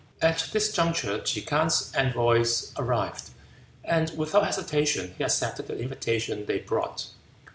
At 0.19 0.49
this 0.51 0.71
juncture 0.73 1.19
Ke 1.19 1.45
K'ang's 1.45 1.91
envoys 1.95 2.73
arrived, 2.75 3.29
and 3.83 4.09
without 4.17 4.45
hesitation 4.47 5.13
he 5.15 5.23
accepted 5.23 5.67
the 5.67 5.77
invitation 5.77 6.47
they 6.47 6.57
brought. 6.57 7.05